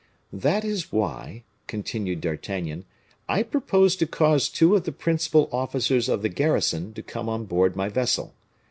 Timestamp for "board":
7.45-7.75